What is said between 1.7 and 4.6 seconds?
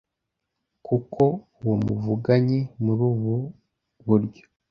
muvuganye muri ubu buryo